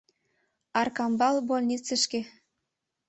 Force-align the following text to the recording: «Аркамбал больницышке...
«Аркамбал 0.79 1.35
больницышке... 1.49 2.19